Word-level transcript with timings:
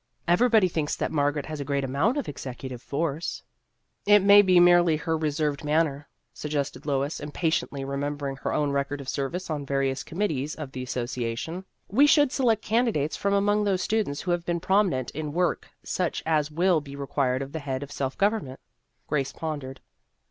"Everybody 0.35 0.67
thinks 0.67 0.95
that 0.95 1.11
Margaret 1.11 1.45
has 1.45 1.59
a 1.59 1.63
great 1.63 1.83
amount 1.83 2.17
of 2.17 2.27
executive 2.27 2.81
force." 2.81 3.43
48 4.05 4.17
Vassar 4.17 4.25
Studies 4.25 4.25
"It 4.25 4.25
may 4.25 4.41
be 4.41 4.59
merely 4.59 4.97
her 4.97 5.15
reserved 5.15 5.63
man 5.63 5.85
ner," 5.85 6.07
suggested 6.33 6.87
Lois, 6.87 7.19
impatiently 7.19 7.81
remem 7.83 8.17
bering 8.17 8.37
her 8.37 8.51
own 8.51 8.71
record 8.71 8.99
of 8.99 9.07
service 9.07 9.51
on 9.51 9.63
various 9.63 10.01
committees 10.01 10.55
of 10.55 10.71
the 10.71 10.81
Association; 10.81 11.65
"we 11.87 12.07
should 12.07 12.31
select 12.31 12.63
candidates 12.63 13.15
from 13.15 13.35
among 13.35 13.63
those 13.63 13.83
students 13.83 14.21
who 14.21 14.31
have 14.31 14.43
been 14.43 14.59
prominent 14.59 15.11
in 15.11 15.33
work 15.33 15.67
such 15.83 16.23
as 16.25 16.49
will 16.49 16.81
be 16.81 16.95
required 16.95 17.43
of 17.43 17.51
the 17.51 17.59
head 17.59 17.83
of 17.83 17.91
self 17.91 18.17
government." 18.17 18.59
Grace 19.05 19.31
pondered. 19.31 19.81